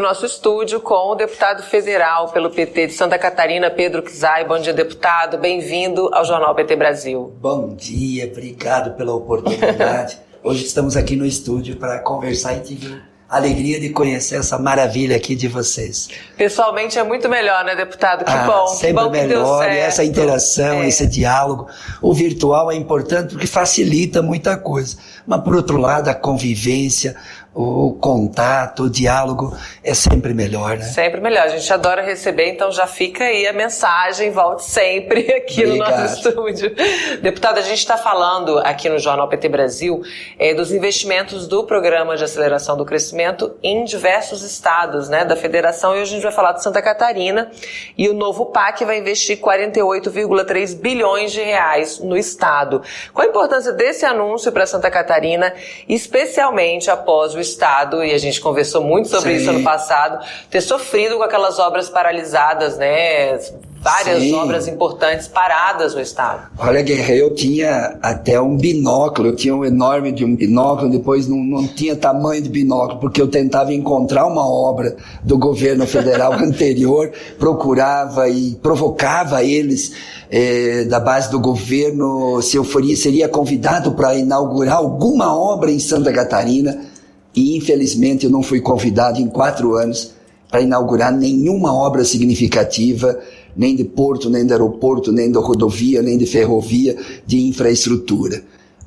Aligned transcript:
no 0.00 0.08
nosso 0.08 0.24
estúdio 0.24 0.80
com 0.80 1.12
o 1.12 1.14
deputado 1.14 1.62
federal 1.62 2.30
pelo 2.30 2.48
PT 2.48 2.86
de 2.86 2.92
Santa 2.94 3.18
Catarina, 3.18 3.70
Pedro 3.70 4.02
Kizai. 4.02 4.46
Bom 4.46 4.58
dia, 4.58 4.72
deputado. 4.72 5.36
Bem-vindo 5.36 6.08
ao 6.14 6.24
Jornal 6.24 6.54
PT 6.54 6.74
Brasil. 6.74 7.34
Bom 7.38 7.74
dia, 7.74 8.24
obrigado 8.24 8.96
pela 8.96 9.14
oportunidade. 9.14 10.18
Hoje 10.42 10.64
estamos 10.64 10.96
aqui 10.96 11.16
no 11.16 11.26
estúdio 11.26 11.76
para 11.76 11.98
conversar 11.98 12.54
e 12.54 12.60
tive 12.60 13.10
alegria 13.30 13.78
de 13.78 13.90
conhecer 13.90 14.36
essa 14.36 14.58
maravilha 14.58 15.14
aqui 15.14 15.36
de 15.36 15.46
vocês. 15.46 16.08
Pessoalmente 16.36 16.98
é 16.98 17.04
muito 17.04 17.28
melhor, 17.28 17.64
né, 17.64 17.76
deputado? 17.76 18.24
Que 18.24 18.32
ah, 18.32 18.44
bom. 18.44 18.66
Sempre 18.66 18.88
que 18.88 19.04
bom 19.04 19.10
melhor, 19.10 19.70
e 19.70 19.78
essa 19.78 20.02
interação, 20.02 20.82
é. 20.82 20.88
esse 20.88 21.06
diálogo. 21.06 21.68
O 22.02 22.12
virtual 22.12 22.72
é 22.72 22.74
importante 22.74 23.34
porque 23.34 23.46
facilita 23.46 24.20
muita 24.20 24.56
coisa. 24.56 24.96
Mas, 25.24 25.42
por 25.42 25.54
outro 25.54 25.76
lado, 25.76 26.08
a 26.08 26.14
convivência, 26.14 27.14
o 27.52 27.94
contato, 28.00 28.84
o 28.84 28.90
diálogo 28.90 29.56
é 29.82 29.92
sempre 29.92 30.32
melhor, 30.32 30.76
né? 30.76 30.84
Sempre 30.84 31.20
melhor. 31.20 31.44
A 31.44 31.48
gente 31.48 31.72
adora 31.72 32.00
receber, 32.00 32.48
então 32.48 32.70
já 32.70 32.86
fica 32.86 33.24
aí 33.24 33.46
a 33.46 33.52
mensagem, 33.52 34.30
volte 34.30 34.62
sempre 34.62 35.22
aqui 35.34 35.64
Obrigado. 35.64 35.90
no 35.90 36.00
nosso 36.00 36.28
estúdio. 36.28 36.72
Deputado, 37.20 37.58
a 37.58 37.62
gente 37.62 37.78
está 37.78 37.96
falando 37.96 38.58
aqui 38.58 38.88
no 38.88 39.00
Jornal 39.00 39.28
PT 39.28 39.48
Brasil 39.48 40.00
é, 40.38 40.54
dos 40.54 40.70
investimentos 40.72 41.48
do 41.48 41.64
Programa 41.64 42.16
de 42.16 42.22
Aceleração 42.22 42.76
do 42.76 42.84
Crescimento 42.84 43.56
em 43.62 43.84
diversos 43.84 44.42
estados 44.42 45.08
né, 45.08 45.24
da 45.24 45.34
federação 45.34 45.96
e 45.96 46.02
hoje 46.02 46.12
a 46.12 46.14
gente 46.14 46.22
vai 46.22 46.32
falar 46.32 46.52
de 46.52 46.62
Santa 46.62 46.80
Catarina 46.80 47.50
e 47.98 48.08
o 48.08 48.14
novo 48.14 48.46
PAC 48.46 48.84
vai 48.84 48.98
investir 48.98 49.40
48,3 49.40 50.76
bilhões 50.76 51.32
de 51.32 51.40
reais 51.40 51.98
no 51.98 52.16
estado. 52.16 52.80
Qual 53.12 53.26
a 53.26 53.30
importância 53.30 53.72
desse 53.72 54.06
anúncio 54.06 54.52
para 54.52 54.66
Santa 54.66 54.88
Catarina, 54.88 55.52
especialmente 55.88 56.88
após 56.90 57.34
o 57.34 57.39
o 57.40 57.42
Estado, 57.42 58.04
e 58.04 58.12
a 58.12 58.18
gente 58.18 58.40
conversou 58.40 58.82
muito 58.82 59.08
sobre 59.08 59.34
Sim. 59.34 59.40
isso 59.40 59.50
ano 59.50 59.62
passado, 59.62 60.24
ter 60.48 60.60
sofrido 60.60 61.16
com 61.16 61.22
aquelas 61.22 61.58
obras 61.58 61.88
paralisadas, 61.88 62.78
né? 62.78 63.38
Várias 63.82 64.18
Sim. 64.18 64.34
obras 64.34 64.68
importantes 64.68 65.26
paradas 65.26 65.94
no 65.94 66.02
Estado. 66.02 66.50
Olha, 66.58 66.82
Guerreiro, 66.82 67.28
eu 67.28 67.34
tinha 67.34 67.98
até 68.02 68.38
um 68.38 68.54
binóculo, 68.54 69.28
eu 69.28 69.36
tinha 69.36 69.56
um 69.56 69.64
enorme 69.64 70.12
de 70.12 70.22
um 70.22 70.36
binóculo, 70.36 70.90
depois 70.90 71.26
não, 71.26 71.38
não 71.38 71.66
tinha 71.66 71.96
tamanho 71.96 72.42
de 72.42 72.50
binóculo, 72.50 73.00
porque 73.00 73.22
eu 73.22 73.26
tentava 73.26 73.72
encontrar 73.72 74.26
uma 74.26 74.46
obra 74.46 74.96
do 75.22 75.38
governo 75.38 75.86
federal 75.86 76.34
anterior, 76.44 77.10
procurava 77.38 78.28
e 78.28 78.54
provocava 78.56 79.42
eles 79.42 79.92
eh, 80.30 80.84
da 80.84 81.00
base 81.00 81.30
do 81.30 81.40
governo 81.40 82.42
se 82.42 82.58
eu 82.58 82.64
foria, 82.64 82.94
seria 82.94 83.30
convidado 83.30 83.92
para 83.92 84.14
inaugurar 84.14 84.76
alguma 84.76 85.34
obra 85.34 85.70
em 85.70 85.78
Santa 85.78 86.12
Catarina 86.12 86.89
e 87.40 87.56
infelizmente 87.56 88.26
eu 88.26 88.30
não 88.30 88.42
fui 88.42 88.60
convidado 88.60 89.18
em 89.18 89.26
quatro 89.26 89.74
anos 89.74 90.12
para 90.50 90.60
inaugurar 90.60 91.10
nenhuma 91.10 91.72
obra 91.72 92.04
significativa, 92.04 93.18
nem 93.56 93.74
de 93.74 93.82
porto, 93.82 94.28
nem 94.28 94.44
de 94.44 94.52
aeroporto, 94.52 95.10
nem 95.10 95.32
de 95.32 95.38
rodovia, 95.38 96.02
nem 96.02 96.18
de 96.18 96.26
ferrovia, 96.26 96.96
de 97.26 97.40
infraestrutura. 97.40 98.42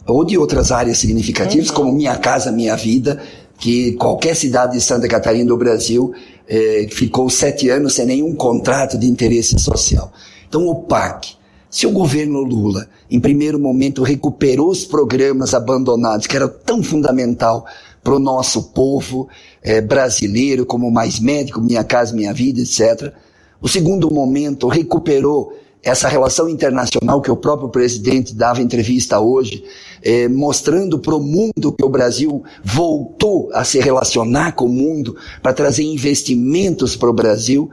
Ou 0.06 0.24
de 0.24 0.38
outras 0.38 0.72
áreas 0.72 1.00
significativas, 1.00 1.70
uhum. 1.70 1.76
como 1.76 1.94
Minha 1.94 2.16
Casa 2.18 2.52
Minha 2.52 2.76
Vida, 2.76 3.20
que 3.58 3.94
qualquer 3.94 4.36
cidade 4.36 4.74
de 4.74 4.82
Santa 4.82 5.08
Catarina 5.08 5.46
do 5.46 5.58
Brasil 5.58 6.14
eh, 6.48 6.88
ficou 6.92 7.30
sete 7.32 7.70
anos 7.70 7.94
sem 7.94 8.06
nenhum 8.06 8.36
contrato 8.36 9.00
de 9.00 9.08
interesse 9.08 9.58
social. 9.58 10.12
Então 10.48 10.68
o 10.68 10.76
PAC, 10.76 11.30
se 11.72 11.88
o 11.88 11.92
governo 11.92 12.42
Lula, 12.42 12.88
em 13.10 13.20
primeiro 13.20 13.58
momento, 13.58 14.04
recuperou 14.04 14.70
os 14.70 14.86
programas 14.86 15.56
abandonados, 15.56 16.28
que 16.28 16.36
era 16.36 16.48
tão 16.48 16.84
fundamental 16.84 17.66
para 18.04 18.16
o 18.16 18.20
nosso 18.20 18.64
povo 18.72 19.30
é, 19.62 19.80
brasileiro, 19.80 20.66
como 20.66 20.92
Mais 20.92 21.20
Médico, 21.20 21.62
Minha 21.62 21.84
Casa 21.84 22.14
Minha 22.14 22.34
Vida, 22.34 22.60
etc. 22.60 23.14
O 23.62 23.70
segundo 23.70 24.14
momento 24.14 24.68
recuperou 24.68 25.54
essa 25.84 26.08
relação 26.08 26.48
internacional 26.48 27.22
que 27.22 27.30
o 27.30 27.36
próprio 27.36 27.68
presidente 27.68 28.34
dava 28.34 28.62
entrevista 28.62 29.20
hoje, 29.20 29.64
é, 30.02 30.30
mostrando 30.30 30.98
para 30.98 31.16
o 31.16 31.20
mundo 31.22 31.74
que 31.74 31.84
o 31.84 31.90
Brasil 31.90 32.44
voltou 32.64 33.50
a 33.54 33.66
se 33.66 33.80
relacionar 33.80 34.54
com 34.54 34.66
o 34.66 34.70
mundo 34.70 35.18
para 35.42 35.54
trazer 35.54 35.84
investimentos 35.84 36.96
para 36.96 37.10
o 37.10 37.14
Brasil. 37.14 37.70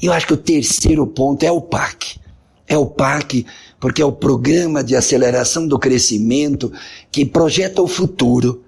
E 0.00 0.06
eu 0.06 0.12
acho 0.12 0.26
que 0.26 0.34
o 0.34 0.38
terceiro 0.38 1.06
ponto 1.06 1.42
é 1.42 1.50
o 1.50 1.60
PAC. 1.60 2.20
É 2.66 2.76
o 2.76 2.84
PAC, 2.84 3.46
porque 3.80 4.02
é 4.02 4.04
o 4.04 4.12
programa 4.12 4.84
de 4.84 4.94
aceleração 4.94 5.66
do 5.66 5.78
crescimento 5.78 6.70
que 7.10 7.24
projeta 7.24 7.80
o 7.80 7.88
futuro 7.88 8.62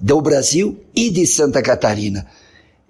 do 0.00 0.20
Brasil 0.20 0.78
e 0.94 1.10
de 1.10 1.26
Santa 1.26 1.62
Catarina. 1.62 2.26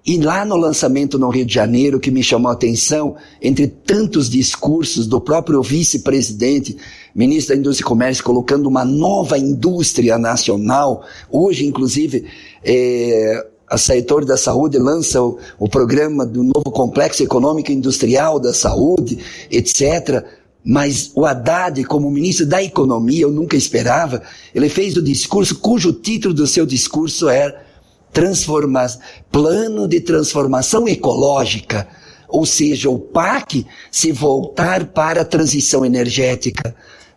E 0.06 0.18
lá 0.18 0.44
no 0.44 0.56
lançamento 0.56 1.18
no 1.18 1.28
Rio 1.30 1.44
de 1.44 1.52
Janeiro, 1.52 1.98
que 1.98 2.12
me 2.12 2.22
chamou 2.22 2.48
a 2.48 2.54
atenção, 2.54 3.16
entre 3.42 3.66
tantos 3.66 4.30
discursos 4.30 5.04
do 5.04 5.20
próprio 5.20 5.60
vice-presidente, 5.60 6.76
ministro 7.12 7.54
da 7.54 7.60
Indústria 7.60 7.84
e 7.84 7.88
Comércio, 7.88 8.22
colocando 8.22 8.68
uma 8.68 8.84
nova 8.84 9.36
indústria 9.36 10.16
nacional, 10.16 11.04
hoje, 11.28 11.66
inclusive, 11.66 12.24
é, 12.64 13.46
a 13.68 13.76
Setor 13.76 14.24
da 14.24 14.36
Saúde 14.36 14.78
lança 14.78 15.20
o, 15.20 15.38
o 15.58 15.68
programa 15.68 16.24
do 16.24 16.44
novo 16.44 16.70
Complexo 16.70 17.24
Econômico 17.24 17.72
Industrial 17.72 18.38
da 18.38 18.54
Saúde, 18.54 19.18
etc. 19.50 20.24
Mas 20.68 21.12
o 21.14 21.24
Haddad, 21.24 21.84
como 21.84 22.10
ministro 22.10 22.44
da 22.44 22.60
Economia, 22.60 23.22
eu 23.22 23.30
nunca 23.30 23.56
esperava, 23.56 24.20
ele 24.52 24.68
fez 24.68 24.96
o 24.96 25.02
discurso 25.02 25.60
cujo 25.60 25.92
título 25.92 26.34
do 26.34 26.44
seu 26.44 26.66
discurso 26.66 27.28
era 27.28 27.64
transforma 28.12 28.84
Plano 29.30 29.86
de 29.86 30.00
Transformação 30.00 30.88
Ecológica. 30.88 31.86
Ou 32.28 32.44
seja, 32.44 32.90
o 32.90 32.98
PAC 32.98 33.64
se 33.92 34.10
voltar 34.10 34.86
para 34.86 35.20
a 35.20 35.24
transição 35.24 35.86
energética, 35.86 36.74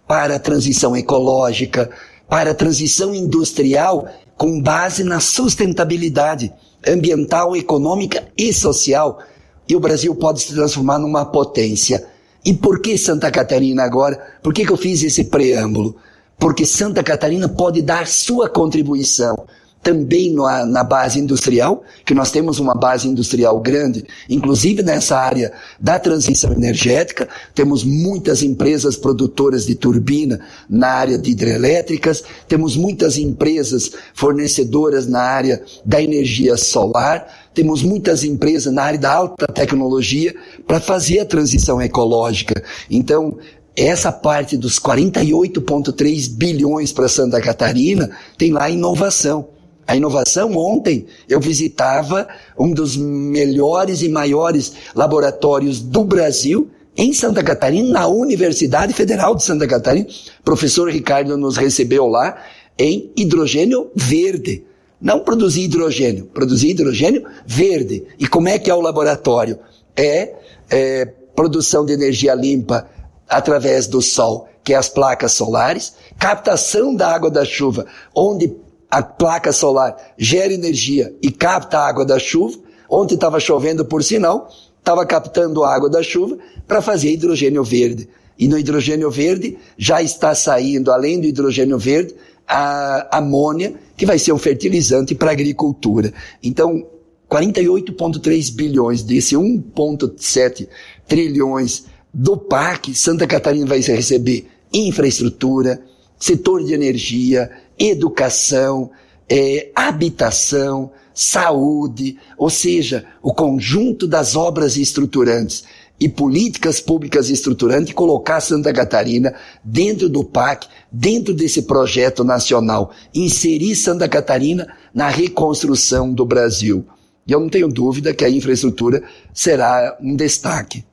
para 0.08 0.36
a 0.36 0.40
transição 0.40 0.96
ecológica, 0.96 1.90
para 2.30 2.52
a 2.52 2.54
transição 2.54 3.16
industrial 3.16 4.08
com 4.38 4.62
base 4.62 5.04
na 5.04 5.20
sustentabilidade 5.20 6.54
ambiental, 6.88 7.56
econômica 7.56 8.28
e 8.38 8.54
social. 8.54 9.20
E 9.68 9.76
o 9.76 9.80
Brasil 9.80 10.14
pode 10.14 10.42
se 10.42 10.54
transformar 10.54 11.00
numa 11.00 11.26
potência 11.26 12.06
e 12.44 12.54
por 12.54 12.82
que 12.82 12.98
Santa 12.98 13.30
Catarina 13.30 13.84
agora? 13.84 14.20
Por 14.42 14.54
que, 14.54 14.66
que 14.66 14.72
eu 14.72 14.78
fiz 14.78 15.04
esse 15.04 15.26
preâmbulo? 15.26 15.96
Porque 16.38 16.66
Santa 16.66 17.04
Catarina 17.04 17.50
pode 17.50 17.82
dar 17.82 18.08
sua 18.08 18.50
contribuição 18.50 19.36
também 19.82 20.34
na, 20.34 20.66
na, 20.66 20.84
base 20.84 21.20
industrial, 21.20 21.84
que 22.06 22.14
nós 22.14 22.32
temos 22.32 22.60
uma 22.60 22.76
base 22.76 23.08
industrial 23.08 23.60
grande, 23.60 24.06
inclusive 24.30 24.84
nessa 24.84 25.18
área 25.18 25.54
da 25.80 25.98
transição 25.98 26.52
energética, 26.52 27.30
temos 27.56 27.84
muitas 27.84 28.44
empresas 28.44 28.98
produtoras 28.98 29.66
de 29.66 29.76
turbina 29.76 30.42
na 30.70 30.90
área 30.90 31.18
de 31.18 31.32
hidrelétricas, 31.32 32.24
temos 32.48 32.76
muitas 32.76 33.18
empresas 33.18 33.92
fornecedoras 34.14 35.08
na 35.08 35.22
área 35.22 35.64
da 35.86 36.02
energia 36.02 36.58
solar, 36.58 37.49
temos 37.60 37.84
muitas 37.84 38.24
empresas 38.24 38.74
na 38.74 38.84
área 38.84 38.98
da 38.98 39.12
alta 39.12 39.46
tecnologia 39.46 40.34
para 40.66 40.80
fazer 40.80 41.20
a 41.20 41.26
transição 41.26 41.82
ecológica. 41.82 42.64
Então, 42.90 43.38
essa 43.76 44.14
parte 44.14 44.56
dos 44.56 44.80
48,3 44.80 46.38
bilhões 46.38 46.94
para 46.94 47.10
Santa 47.10 47.42
Catarina 47.42 48.12
tem 48.38 48.54
lá 48.54 48.70
inovação. 48.70 49.50
A 49.86 49.94
inovação, 49.94 50.56
ontem 50.56 51.06
eu 51.28 51.42
visitava 51.42 52.30
um 52.58 52.72
dos 52.72 52.96
melhores 52.96 54.02
e 54.04 54.08
maiores 54.08 54.72
laboratórios 54.96 55.82
do 55.82 56.06
Brasil, 56.06 56.70
em 56.96 57.12
Santa 57.12 57.44
Catarina, 57.44 57.90
na 57.90 58.08
Universidade 58.08 58.94
Federal 58.94 59.36
de 59.36 59.44
Santa 59.44 59.68
Catarina. 59.68 60.08
O 60.40 60.44
professor 60.44 60.90
Ricardo 60.90 61.38
nos 61.38 61.58
recebeu 61.58 62.08
lá 62.08 62.42
em 62.78 63.12
hidrogênio 63.18 63.92
verde. 63.94 64.64
Não 65.02 65.20
produzir 65.22 65.64
hidrogênio, 65.64 66.26
produzir 66.26 66.72
hidrogênio 66.72 67.26
verde. 67.46 68.06
E 68.18 68.28
como 68.28 68.50
é 68.50 68.60
que 68.60 68.70
é 68.70 68.76
o 68.76 68.82
laboratório? 68.82 69.60
É, 69.96 70.34
é 70.70 71.06
produção 71.36 71.86
de 71.86 71.94
energia 71.94 72.34
limpa 72.36 72.90
através 73.28 73.88
do 73.88 74.02
sol, 74.02 74.50
que 74.64 74.74
é 74.74 74.78
as 74.78 74.90
placas 74.90 75.32
solares, 75.32 75.94
captação 76.18 76.94
da 76.94 77.08
água 77.08 77.32
da 77.32 77.46
chuva, 77.46 77.86
onde 78.14 78.54
a 78.92 79.02
placa 79.02 79.54
solar 79.54 79.96
gera 80.18 80.52
energia 80.52 81.16
e 81.22 81.32
capta 81.32 81.80
a 81.80 81.88
água 81.88 82.04
da 82.04 82.20
chuva. 82.20 82.58
Ontem 82.90 83.16
estava 83.16 83.40
chovendo 83.40 83.86
por 83.86 84.04
sinal, 84.04 84.50
estava 84.80 85.06
captando 85.06 85.64
a 85.64 85.74
água 85.74 85.90
da 85.90 86.02
chuva 86.02 86.38
para 86.68 86.82
fazer 86.82 87.12
hidrogênio 87.12 87.64
verde. 87.64 88.10
E 88.38 88.48
no 88.48 88.58
hidrogênio 88.58 89.12
verde 89.12 89.58
já 89.78 90.02
está 90.02 90.34
saindo, 90.34 90.92
além 90.92 91.20
do 91.22 91.28
hidrogênio 91.28 91.78
verde, 91.78 92.16
a 92.50 93.18
amônia, 93.20 93.76
que 93.96 94.08
vai 94.08 94.18
ser 94.18 94.34
um 94.34 94.38
fertilizante 94.40 95.14
para 95.14 95.30
a 95.30 95.34
agricultura. 95.34 96.12
Então, 96.42 96.84
48,3 97.30 98.56
bilhões 98.56 99.04
desse 99.04 99.36
1,7 99.36 100.68
trilhões 101.08 101.86
do 102.12 102.36
PAC, 102.36 102.96
Santa 102.96 103.28
Catarina 103.28 103.68
vai 103.68 103.80
receber 103.82 104.48
infraestrutura, 104.74 105.80
setor 106.20 106.64
de 106.64 106.74
energia, 106.74 107.52
educação, 107.78 108.90
é, 109.30 109.70
habitação, 109.76 110.92
saúde, 111.14 112.18
ou 112.36 112.50
seja, 112.50 113.06
o 113.22 113.32
conjunto 113.32 114.08
das 114.08 114.36
obras 114.36 114.76
estruturantes 114.76 115.64
e 116.00 116.08
políticas 116.08 116.80
públicas 116.80 117.30
estruturantes, 117.30 117.94
colocar 117.94 118.40
Santa 118.40 118.72
Catarina 118.72 119.34
dentro 119.64 120.08
do 120.08 120.24
PAC, 120.24 120.68
dentro 120.92 121.34
desse 121.34 121.64
projeto 121.64 122.24
nacional, 122.24 122.92
inserir 123.14 123.76
Santa 123.76 124.08
Catarina 124.08 124.68
na 124.94 125.10
reconstrução 125.10 126.14
do 126.14 126.26
Brasil. 126.26 126.86
E 127.28 127.32
eu 127.32 127.40
não 127.40 127.50
tenho 127.50 127.68
dúvida 127.68 128.14
que 128.14 128.24
a 128.24 128.30
infraestrutura 128.30 129.04
será 129.34 129.98
um 130.02 130.16
destaque. 130.16 130.84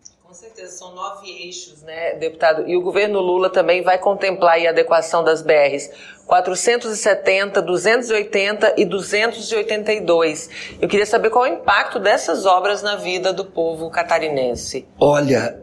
São 0.86 0.94
nove 0.94 1.28
eixos, 1.28 1.82
né, 1.82 2.14
deputado? 2.14 2.62
E 2.68 2.76
o 2.76 2.80
governo 2.80 3.20
Lula 3.20 3.50
também 3.50 3.82
vai 3.82 3.98
contemplar 3.98 4.64
a 4.64 4.70
adequação 4.70 5.24
das 5.24 5.42
BRs 5.42 5.90
470, 6.24 7.60
280 7.60 8.74
e 8.76 8.84
282. 8.84 10.48
Eu 10.80 10.88
queria 10.88 11.04
saber 11.04 11.30
qual 11.30 11.44
é 11.44 11.50
o 11.50 11.54
impacto 11.54 11.98
dessas 11.98 12.46
obras 12.46 12.84
na 12.84 12.94
vida 12.94 13.32
do 13.32 13.44
povo 13.44 13.90
catarinense. 13.90 14.86
Olha, 15.00 15.60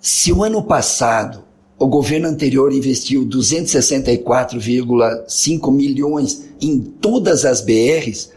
se 0.00 0.32
o 0.32 0.42
ano 0.42 0.62
passado 0.62 1.44
o 1.78 1.86
governo 1.86 2.28
anterior 2.28 2.72
investiu 2.72 3.26
264,5 3.26 5.70
milhões 5.70 6.48
em 6.62 6.80
todas 6.80 7.44
as 7.44 7.60
BRs, 7.60 8.32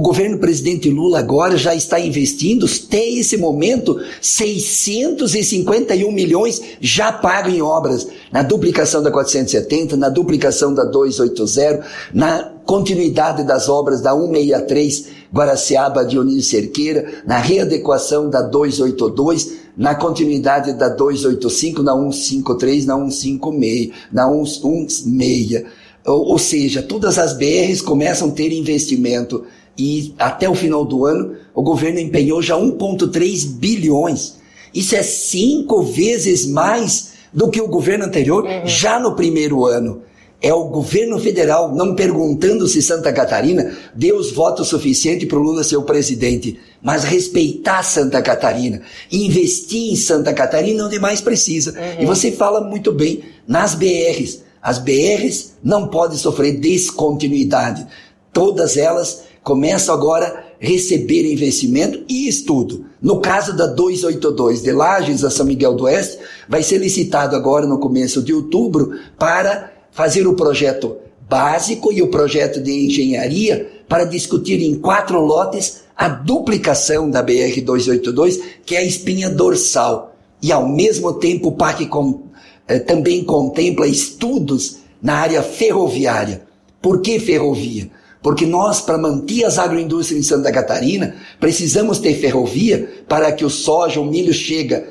o 0.00 0.02
governo 0.02 0.38
presidente 0.38 0.88
Lula 0.88 1.18
agora 1.18 1.58
já 1.58 1.74
está 1.74 2.00
investindo, 2.00 2.64
até 2.64 3.06
esse 3.06 3.36
momento, 3.36 4.00
651 4.22 6.10
milhões 6.10 6.62
já 6.80 7.12
pago 7.12 7.50
em 7.50 7.60
obras, 7.60 8.08
na 8.32 8.42
duplicação 8.42 9.02
da 9.02 9.10
470, 9.10 9.98
na 9.98 10.08
duplicação 10.08 10.72
da 10.72 10.84
280, 10.84 11.84
na 12.14 12.50
continuidade 12.64 13.44
das 13.44 13.68
obras 13.68 14.00
da 14.00 14.14
163 14.14 15.08
Guaraciaba 15.30 16.02
Dionísio 16.02 16.50
Cerqueira, 16.50 17.22
na 17.26 17.36
readequação 17.36 18.30
da 18.30 18.40
282, 18.40 19.52
na 19.76 19.94
continuidade 19.94 20.72
da 20.72 20.88
285, 20.88 21.82
na 21.82 21.92
153, 21.92 22.86
na 22.86 22.94
156, 22.96 23.90
na 24.10 24.26
116. 24.26 25.64
Ou, 26.06 26.28
ou 26.28 26.38
seja, 26.38 26.80
todas 26.80 27.18
as 27.18 27.34
BRs 27.34 27.82
começam 27.82 28.28
a 28.28 28.32
ter 28.32 28.50
investimento 28.50 29.44
e 29.76 30.14
até 30.18 30.48
o 30.48 30.54
final 30.54 30.84
do 30.84 31.06
ano 31.06 31.36
o 31.54 31.62
governo 31.62 31.98
empenhou 31.98 32.42
já 32.42 32.56
1,3 32.56 33.46
bilhões. 33.58 34.38
Isso 34.74 34.94
é 34.94 35.02
cinco 35.02 35.82
vezes 35.82 36.46
mais 36.46 37.12
do 37.32 37.50
que 37.50 37.60
o 37.60 37.68
governo 37.68 38.04
anterior 38.04 38.44
uhum. 38.44 38.66
já 38.66 38.98
no 38.98 39.14
primeiro 39.14 39.66
ano. 39.66 40.02
É 40.42 40.54
o 40.54 40.64
governo 40.64 41.18
federal 41.18 41.74
não 41.74 41.94
perguntando 41.94 42.66
se 42.66 42.80
Santa 42.80 43.12
Catarina 43.12 43.76
deu 43.94 44.16
os 44.16 44.32
votos 44.32 44.68
suficientes 44.68 45.28
para 45.28 45.38
o 45.38 45.42
Lula 45.42 45.62
ser 45.62 45.76
o 45.76 45.82
presidente, 45.82 46.58
mas 46.80 47.04
respeitar 47.04 47.82
Santa 47.82 48.22
Catarina, 48.22 48.80
investir 49.12 49.92
em 49.92 49.96
Santa 49.96 50.32
Catarina 50.32 50.86
onde 50.86 50.98
mais 50.98 51.20
precisa. 51.20 51.72
Uhum. 51.72 52.02
E 52.02 52.06
você 52.06 52.32
fala 52.32 52.62
muito 52.62 52.90
bem 52.90 53.22
nas 53.46 53.74
BRs. 53.74 54.42
As 54.62 54.78
BRs 54.78 55.56
não 55.62 55.88
podem 55.88 56.16
sofrer 56.16 56.58
descontinuidade. 56.58 57.86
Todas 58.32 58.78
elas 58.78 59.24
começam 59.42 59.94
agora 59.94 60.26
a 60.26 60.42
receber 60.58 61.30
investimento 61.30 62.04
e 62.08 62.28
estudo. 62.28 62.84
No 63.00 63.20
caso 63.20 63.56
da 63.56 63.66
282 63.66 64.62
de 64.62 64.72
Lages 64.72 65.24
a 65.24 65.30
São 65.30 65.46
Miguel 65.46 65.74
do 65.74 65.84
Oeste, 65.84 66.18
vai 66.48 66.62
ser 66.62 66.78
licitado 66.78 67.34
agora 67.34 67.66
no 67.66 67.78
começo 67.78 68.22
de 68.22 68.32
outubro 68.34 68.98
para 69.18 69.72
fazer 69.90 70.26
o 70.26 70.34
projeto 70.34 70.96
básico 71.28 71.92
e 71.92 72.02
o 72.02 72.08
projeto 72.08 72.60
de 72.60 72.86
engenharia 72.86 73.70
para 73.88 74.04
discutir 74.04 74.60
em 74.62 74.74
quatro 74.74 75.20
lotes 75.20 75.82
a 75.96 76.08
duplicação 76.08 77.10
da 77.10 77.22
BR 77.22 77.60
282, 77.62 78.40
que 78.64 78.74
é 78.74 78.78
a 78.78 78.84
espinha 78.84 79.28
dorsal. 79.28 80.16
E 80.42 80.50
ao 80.50 80.66
mesmo 80.66 81.12
tempo 81.14 81.48
o 81.48 81.52
PAC 81.52 81.86
com, 81.86 82.22
eh, 82.66 82.78
também 82.78 83.22
contempla 83.22 83.86
estudos 83.86 84.78
na 85.02 85.14
área 85.14 85.42
ferroviária. 85.42 86.42
Por 86.80 87.00
que 87.00 87.18
ferrovia? 87.18 87.90
Porque 88.22 88.44
nós, 88.44 88.80
para 88.80 88.98
manter 88.98 89.44
as 89.44 89.58
agroindústrias 89.58 90.20
em 90.20 90.22
Santa 90.22 90.52
Catarina, 90.52 91.16
precisamos 91.38 91.98
ter 91.98 92.14
ferrovia 92.14 93.04
para 93.08 93.32
que 93.32 93.44
o 93.44 93.50
soja, 93.50 94.00
o 94.00 94.04
milho 94.04 94.32
chega 94.32 94.88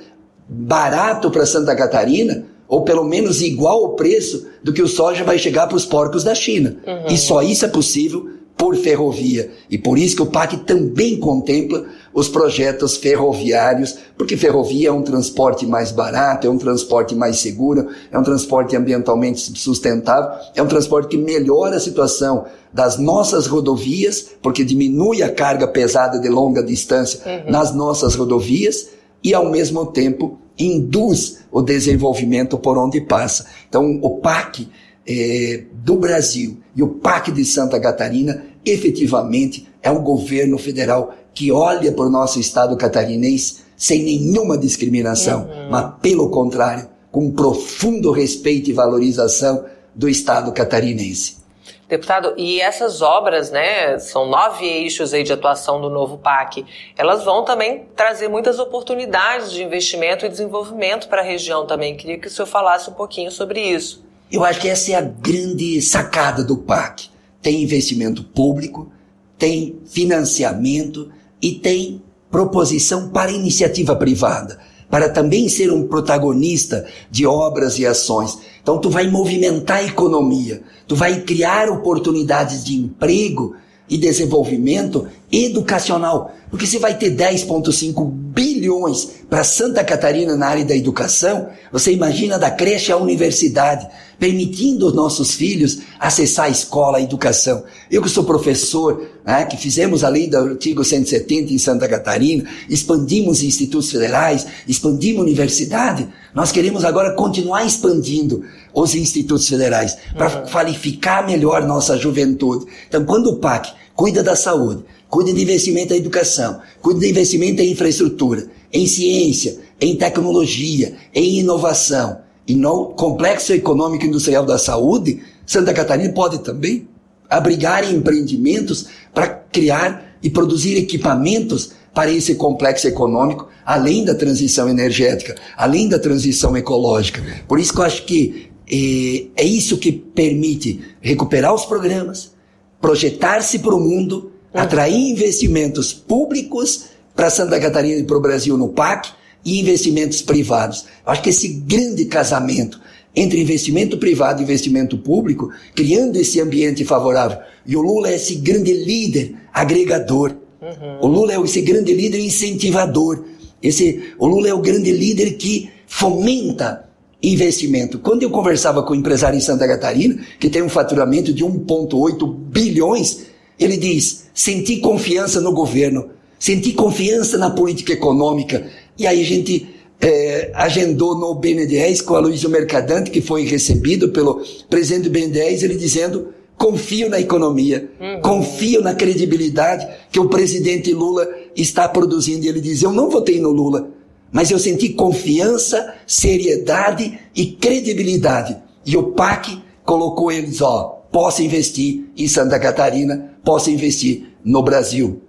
barato 0.48 1.30
para 1.30 1.46
Santa 1.46 1.76
Catarina, 1.76 2.46
ou 2.68 2.84
pelo 2.84 3.04
menos 3.04 3.42
igual 3.42 3.84
o 3.84 3.90
preço 3.90 4.48
do 4.64 4.74
que 4.74 4.82
o 4.82 4.88
soja 4.88 5.24
vai 5.24 5.38
chegar 5.38 5.68
para 5.68 5.78
os 5.78 5.86
porcos 5.86 6.24
da 6.24 6.34
China. 6.34 6.78
Uhum. 6.86 7.14
E 7.14 7.18
só 7.18 7.42
isso 7.42 7.66
é 7.66 7.68
possível 7.68 8.30
por 8.58 8.76
ferrovia. 8.76 9.52
E 9.70 9.78
por 9.78 9.98
isso 9.98 10.16
que 10.16 10.22
o 10.22 10.28
PAC 10.28 10.58
também 10.66 11.18
contempla 11.18 11.86
os 12.20 12.28
projetos 12.28 12.98
ferroviários, 12.98 13.98
porque 14.18 14.36
ferrovia 14.36 14.90
é 14.90 14.92
um 14.92 15.02
transporte 15.02 15.66
mais 15.66 15.90
barato, 15.90 16.46
é 16.46 16.50
um 16.50 16.58
transporte 16.58 17.16
mais 17.16 17.38
seguro, 17.38 17.88
é 18.12 18.20
um 18.20 18.24
transporte 18.24 18.76
ambientalmente 18.76 19.58
sustentável, 19.58 20.32
é 20.54 20.62
um 20.62 20.68
transporte 20.68 21.08
que 21.08 21.18
melhora 21.18 21.78
a 21.78 21.80
situação 21.80 22.46
das 22.74 22.98
nossas 22.98 23.48
rodovias, 23.48 24.32
porque 24.42 24.66
diminui 24.66 25.24
a 25.24 25.34
carga 25.34 25.66
pesada 25.66 26.20
de 26.20 26.28
longa 26.28 26.62
distância 26.62 27.22
uhum. 27.26 27.52
nas 27.52 27.74
nossas 27.74 28.16
rodovias 28.16 28.90
e 29.24 29.34
ao 29.34 29.50
mesmo 29.50 29.86
tempo 29.86 30.38
induz 30.58 31.40
o 31.50 31.62
desenvolvimento 31.62 32.58
por 32.58 32.78
onde 32.78 33.00
passa. 33.00 33.46
Então, 33.70 33.98
o 34.02 34.18
PAC 34.18 34.68
eh, 35.08 35.64
do 35.74 35.96
Brasil 35.96 36.58
e 36.76 36.84
o 36.84 36.90
PAC 36.90 37.32
de 37.32 37.46
Santa 37.46 37.80
Catarina 37.80 38.44
efetivamente 38.66 39.70
é 39.82 39.90
um 39.90 40.04
governo 40.04 40.58
federal 40.58 41.16
que 41.34 41.52
olha 41.52 41.92
para 41.92 42.06
o 42.06 42.10
nosso 42.10 42.40
estado 42.40 42.76
catarinense 42.78 43.64
sem 43.76 44.04
nenhuma 44.04 44.58
discriminação, 44.58 45.44
uhum. 45.44 45.70
mas 45.70 45.94
pelo 46.02 46.30
contrário, 46.30 46.90
com 47.12 47.32
profundo 47.32 48.12
respeito 48.12 48.70
e 48.70 48.74
valorização 48.74 49.66
do 49.96 50.10
estado 50.10 50.52
catarinense. 50.52 51.40
Deputado, 51.88 52.34
e 52.38 52.62
essas 52.62 53.02
obras, 53.02 53.50
né, 53.50 53.98
são 53.98 54.30
nove 54.30 54.66
eixos 54.66 55.12
aí 55.14 55.24
de 55.24 55.34
atuação 55.34 55.82
do 55.82 55.90
novo 55.90 56.20
PAC, 56.20 56.64
elas 56.96 57.24
vão 57.24 57.44
também 57.44 57.86
trazer 57.96 58.28
muitas 58.28 58.60
oportunidades 58.60 59.52
de 59.52 59.64
investimento 59.64 60.26
e 60.26 60.30
desenvolvimento 60.30 61.08
para 61.08 61.22
a 61.22 61.26
região 61.26 61.66
também. 61.66 61.96
Queria 61.96 62.20
que 62.20 62.28
o 62.28 62.30
senhor 62.30 62.46
falasse 62.46 62.90
um 62.90 62.94
pouquinho 62.94 63.32
sobre 63.32 63.60
isso. 63.60 64.04
Eu 64.32 64.44
acho 64.44 64.60
que 64.60 64.70
essa 64.70 64.92
é 64.92 64.96
a 64.96 65.02
grande 65.02 65.82
sacada 65.82 66.44
do 66.44 66.58
PAC 66.58 67.10
tem 67.42 67.64
investimento 67.64 68.24
público, 68.24 68.92
tem 69.38 69.80
financiamento 69.86 71.12
e 71.42 71.54
tem 71.54 72.02
proposição 72.30 73.10
para 73.10 73.32
iniciativa 73.32 73.96
privada, 73.96 74.60
para 74.90 75.10
também 75.10 75.48
ser 75.50 75.72
um 75.72 75.88
protagonista 75.88 76.86
de 77.10 77.26
obras 77.26 77.80
e 77.80 77.86
ações. 77.86 78.38
Então 78.62 78.80
tu 78.80 78.90
vai 78.90 79.08
movimentar 79.08 79.78
a 79.78 79.84
economia, 79.84 80.62
tu 80.88 80.96
vai 80.96 81.22
criar 81.22 81.70
oportunidades 81.70 82.64
de 82.64 82.76
emprego 82.76 83.56
e 83.90 83.98
desenvolvimento 83.98 85.08
educacional, 85.32 86.32
porque 86.50 86.68
você 86.68 86.78
vai 86.78 86.98
ter 86.98 87.16
10,5 87.16 88.14
bilhões 88.34 89.10
para 89.30 89.44
Santa 89.44 89.84
Catarina 89.84 90.36
na 90.36 90.48
área 90.48 90.66
da 90.66 90.76
educação, 90.76 91.50
você 91.72 91.92
imagina 91.92 92.38
da 92.38 92.52
creche 92.52 92.92
à 92.92 92.98
universidade, 92.98 93.88
permitindo 94.18 94.88
os 94.88 94.94
nossos 94.94 95.34
filhos 95.34 95.80
acessar 96.00 96.46
a 96.46 96.50
escola, 96.50 96.98
a 96.98 97.02
educação. 97.02 97.64
Eu 97.90 98.02
que 98.02 98.10
sou 98.10 98.24
professor, 98.24 99.08
né, 99.26 99.46
que 99.46 99.56
fizemos 99.56 100.04
a 100.04 100.10
lei 100.10 100.28
do 100.28 100.38
artigo 100.38 100.84
170 100.84 101.54
em 101.54 101.58
Santa 101.58 101.88
Catarina, 101.88 102.44
expandimos 102.70 103.42
institutos 103.42 103.92
federais, 103.92 104.46
expandimos 104.68 105.24
universidade, 105.24 106.08
nós 106.34 106.52
queremos 106.52 106.86
agora 106.86 107.14
continuar 107.16 107.66
expandindo 107.66 108.44
os 108.74 108.94
institutos 108.94 109.48
federais 109.48 109.98
para 110.16 110.42
uhum. 110.42 110.52
qualificar 110.52 111.26
melhor 111.26 111.66
nossa 111.66 111.98
juventude. 111.98 112.66
Então, 112.88 113.04
quando 113.06 113.28
o 113.28 113.38
PAC 113.38 113.72
cuida 114.00 114.24
da 114.24 114.34
saúde, 114.34 114.86
cuida 115.10 115.34
de 115.34 115.42
investimento 115.42 115.94
em 115.94 115.98
educação, 115.98 116.62
cuida 116.82 117.02
de 117.02 117.10
investimento 117.10 117.62
em 117.62 117.72
infraestrutura, 117.72 118.48
em 118.72 118.88
ciência, 118.88 119.60
em 119.78 119.94
tecnologia, 119.98 120.94
em 121.14 121.40
inovação 121.40 122.20
e 122.48 122.56
no 122.56 122.92
complexo 122.92 123.52
econômico 123.52 124.06
industrial 124.06 124.46
da 124.46 124.58
saúde, 124.58 125.22
Santa 125.46 125.74
Catarina 125.74 126.14
pode 126.14 126.40
também 126.40 126.88
abrigar 127.30 127.94
empreendimentos 127.94 128.88
para 129.14 129.28
criar 129.28 130.16
e 130.24 130.30
produzir 130.30 130.78
equipamentos 130.78 131.74
para 131.94 132.10
esse 132.10 132.36
complexo 132.36 132.88
econômico, 132.88 133.50
além 133.66 134.06
da 134.06 134.16
transição 134.16 134.70
energética, 134.70 135.36
além 135.58 135.90
da 135.90 136.00
transição 136.00 136.56
ecológica. 136.56 137.22
Por 137.50 137.60
isso 137.60 137.74
que 137.74 137.80
eu 137.80 137.84
acho 137.84 138.06
que 138.06 138.50
é, 138.66 139.44
é 139.44 139.44
isso 139.44 139.78
que 139.78 139.92
permite 139.92 140.80
recuperar 141.02 141.54
os 141.54 141.66
programas, 141.66 142.39
projetar-se 142.82 143.60
para 143.60 143.76
o 143.76 143.80
mundo, 143.80 144.32
uhum. 144.54 144.62
atrair 144.62 145.12
investimentos 145.12 145.94
públicos 145.94 146.86
para 147.16 147.30
Santa 147.30 147.60
Catarina 147.60 148.00
e 148.00 148.04
para 148.04 148.18
o 148.18 148.22
Brasil 148.22 148.58
no 148.58 148.70
PAC 148.70 149.10
e 149.44 149.60
investimentos 149.60 150.22
privados. 150.22 150.86
Eu 151.06 151.12
acho 151.12 151.22
que 151.22 151.30
esse 151.30 151.48
grande 151.48 152.06
casamento 152.06 152.80
entre 153.16 153.42
investimento 153.42 153.98
privado 153.98 154.42
e 154.42 154.44
investimento 154.44 154.98
público, 154.98 155.52
criando 155.76 156.18
esse 156.18 156.40
ambiente 156.40 156.86
favorável. 156.86 157.40
E 157.66 157.76
o 157.76 157.82
Lula 157.82 158.10
é 158.10 158.16
esse 158.16 158.36
grande 158.36 158.72
líder 158.72 159.36
agregador. 159.54 160.36
Uhum. 160.62 161.00
O 161.02 161.08
Lula 161.08 161.34
é 161.34 161.42
esse 161.42 161.62
grande 161.62 161.94
líder 161.94 162.20
incentivador. 162.20 163.26
Esse, 163.62 164.14
o 164.18 164.28
Lula 164.28 164.48
é 164.48 164.54
o 164.54 164.62
grande 164.62 164.92
líder 164.92 165.34
que 165.34 165.70
fomenta 165.88 166.89
investimento. 167.22 168.00
Quando 168.00 168.24
eu 168.24 168.30
conversava 168.30 168.84
com 168.84 168.94
um 168.94 168.98
empresário 168.98 169.38
em 169.38 169.42
Santa 169.42 169.68
Catarina, 169.68 170.20
que 170.40 170.50
tem 170.50 170.62
um 170.62 170.70
faturamento 170.70 171.34
de 171.34 171.44
1,8 171.44 172.34
bilhões, 172.34 173.26
ele 173.60 173.78
diz: 173.78 174.28
senti 174.34 174.78
confiança 174.78 175.42
no 175.42 175.52
governo, 175.52 176.10
senti 176.38 176.72
confiança 176.72 177.38
na 177.38 177.50
política 177.50 177.94
econômica. 177.94 178.68
E 178.98 179.06
aí 179.06 179.22
a 179.22 179.26
gente 179.26 179.68
é, 180.02 180.52
agendou 180.54 181.18
no 181.18 181.36
BNDES 181.36 182.02
com 182.02 182.16
a 182.16 182.20
Luísa 182.20 182.48
Mercadante, 182.48 183.12
que 183.12 183.22
foi 183.22 183.44
recebido 183.44 184.10
pelo 184.10 184.42
presidente 184.70 185.10
do 185.10 185.12
BNDES, 185.12 185.64
ele 185.64 185.76
dizendo: 185.76 186.34
confio 186.58 187.10
na 187.10 187.20
economia, 187.20 187.90
uhum. 188.00 188.22
confio 188.22 188.82
na 188.82 188.94
credibilidade 188.94 189.88
que 190.12 190.20
o 190.20 190.30
presidente 190.30 190.94
Lula 190.94 191.28
está 191.56 191.88
produzindo. 191.88 192.46
E 192.46 192.50
ele 192.50 192.62
diz: 192.62 192.82
eu 192.82 192.94
não 192.94 193.10
votei 193.10 193.42
no 193.42 193.50
Lula, 193.50 193.90
mas 194.32 194.52
eu 194.52 194.60
senti 194.60 194.90
confiança, 194.90 195.96
seriedade 196.06 197.20
e 197.36 197.46
credibilidade. 197.48 198.58
E 198.86 198.96
o 198.96 199.12
PAC 199.12 199.62
colocou 199.84 200.32
eles, 200.32 200.62
ó, 200.62 201.04
posso 201.12 201.42
investir 201.42 202.06
em 202.16 202.28
Santa 202.28 202.60
Catarina, 202.60 203.34
posso 203.44 203.72
investir 203.72 204.28
no 204.44 204.62
Brasil 204.62 205.22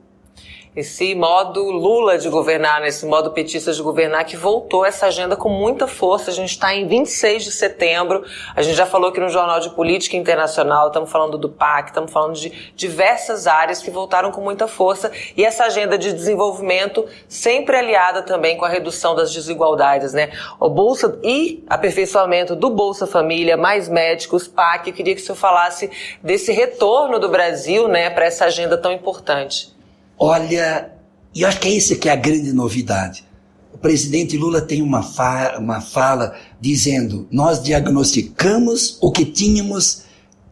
esse 0.74 1.16
modo 1.16 1.64
Lula 1.64 2.16
de 2.16 2.28
governar, 2.28 2.80
né, 2.80 2.88
modo 3.02 3.32
petista 3.32 3.72
de 3.72 3.82
governar, 3.82 4.24
que 4.24 4.36
voltou 4.36 4.84
essa 4.84 5.06
agenda 5.06 5.34
com 5.34 5.48
muita 5.48 5.88
força. 5.88 6.30
A 6.30 6.34
gente 6.34 6.50
está 6.50 6.72
em 6.72 6.86
26 6.86 7.44
de 7.44 7.50
setembro, 7.50 8.24
a 8.54 8.62
gente 8.62 8.76
já 8.76 8.86
falou 8.86 9.10
aqui 9.10 9.18
no 9.18 9.28
Jornal 9.28 9.58
de 9.58 9.70
Política 9.70 10.16
Internacional, 10.16 10.86
estamos 10.86 11.10
falando 11.10 11.36
do 11.36 11.48
PAC, 11.48 11.88
estamos 11.88 12.12
falando 12.12 12.34
de 12.34 12.72
diversas 12.76 13.48
áreas 13.48 13.82
que 13.82 13.90
voltaram 13.90 14.30
com 14.30 14.40
muita 14.40 14.68
força 14.68 15.10
e 15.36 15.44
essa 15.44 15.64
agenda 15.64 15.98
de 15.98 16.12
desenvolvimento 16.12 17.04
sempre 17.28 17.76
aliada 17.76 18.22
também 18.22 18.56
com 18.56 18.64
a 18.64 18.68
redução 18.68 19.14
das 19.14 19.32
desigualdades, 19.32 20.12
né? 20.12 20.30
O 20.60 20.68
Bolsa 20.68 21.18
e 21.24 21.64
aperfeiçoamento 21.68 22.54
do 22.54 22.70
Bolsa 22.70 23.08
Família, 23.08 23.56
mais 23.56 23.88
médicos, 23.88 24.46
PAC. 24.46 24.88
Eu 24.88 24.94
queria 24.94 25.14
que 25.16 25.20
o 25.20 25.24
senhor 25.24 25.36
falasse 25.36 25.90
desse 26.22 26.52
retorno 26.52 27.18
do 27.18 27.28
Brasil, 27.28 27.88
né, 27.88 28.08
para 28.08 28.26
essa 28.26 28.44
agenda 28.44 28.78
tão 28.78 28.92
importante. 28.92 29.79
Olha, 30.22 30.92
e 31.34 31.46
acho 31.46 31.58
que 31.58 31.68
é 31.68 31.72
isso 31.72 31.96
que 31.96 32.06
é 32.06 32.12
a 32.12 32.16
grande 32.16 32.52
novidade. 32.52 33.24
O 33.72 33.78
presidente 33.78 34.36
Lula 34.36 34.60
tem 34.60 34.82
uma, 34.82 35.02
fa 35.02 35.56
uma 35.58 35.80
fala 35.80 36.34
dizendo: 36.60 37.26
nós 37.30 37.62
diagnosticamos 37.62 38.98
o 39.00 39.10
que 39.10 39.24
tínhamos 39.24 40.02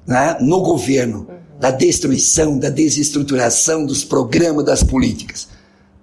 né, 0.07 0.39
no 0.41 0.63
governo, 0.63 1.27
uhum. 1.29 1.37
da 1.61 1.71
destruição, 1.71 2.59
da 2.59 2.71
desestruturação 2.71 3.85
dos 3.85 4.03
programas, 4.03 4.65
das 4.65 4.83
políticas. 4.83 5.49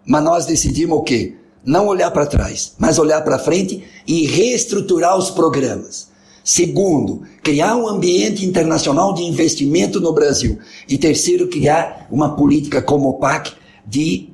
Mas 0.06 0.24
nós 0.24 0.46
decidimos 0.46 1.00
o 1.00 1.02
quê? 1.02 1.36
Não 1.66 1.88
olhar 1.88 2.12
para 2.12 2.28
trás, 2.28 2.74
mas 2.78 3.00
olhar 3.00 3.24
para 3.24 3.40
frente 3.40 3.84
e 4.06 4.28
reestruturar 4.28 5.18
os 5.18 5.32
programas. 5.32 6.10
Segundo, 6.48 7.24
criar 7.42 7.75
um 7.75 7.88
ambiente 7.88 8.46
internacional 8.46 9.16
de 9.16 9.24
investimento 9.24 10.00
no 10.00 10.14
Brasil. 10.14 10.60
E 10.88 10.96
terceiro, 10.96 11.48
criar 11.48 12.08
uma 12.12 12.36
política 12.36 12.84
como 12.84 13.10
o 13.10 13.14
PAC 13.16 13.52
de 13.84 14.30